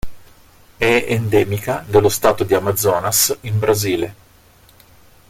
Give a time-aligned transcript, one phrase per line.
[0.77, 4.15] È endemica dello stato di Amazonas in Brasile.